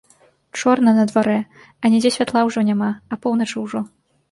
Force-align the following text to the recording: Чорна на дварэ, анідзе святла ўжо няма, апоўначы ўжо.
Чорна 0.59 0.93
на 0.99 1.03
дварэ, 1.11 1.35
анідзе 1.89 2.13
святла 2.17 2.41
ўжо 2.51 2.59
няма, 2.73 2.91
апоўначы 3.19 3.57
ўжо. 3.69 3.87